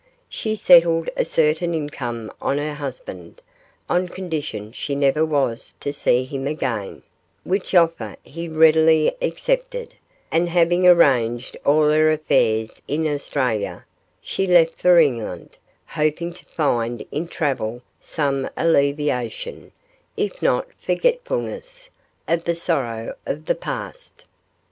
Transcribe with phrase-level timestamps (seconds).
[0.29, 3.39] She settled a certain income on her husband,
[3.87, 7.03] on condition she never was to see him again,
[7.43, 9.93] which offer he readily accepted,
[10.31, 13.85] and having arranged all her affairs in Australia,
[14.23, 19.71] she left for England, hoping to find in travel some alleviation,
[20.17, 21.91] if not forgetfulness,
[22.27, 24.25] of the sorrow of the past.